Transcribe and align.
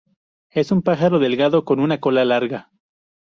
Es 0.49 0.71
un 0.71 0.81
pájaro 0.81 1.19
delgado 1.19 1.63
con 1.63 1.79
una 1.79 1.99
cola 1.99 2.25
larga. 2.25 2.71